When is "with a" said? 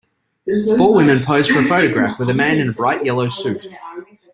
2.17-2.33